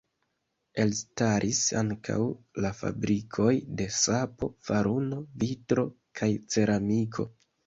Elstaris 0.83 1.59
ankaŭ 1.81 2.17
la 2.65 2.71
fabrikoj 2.79 3.53
de 3.83 3.87
sapo, 3.99 4.51
faruno, 4.71 5.21
vitro 5.45 5.87
kaj 6.23 6.33
ceramiko. 6.57 7.29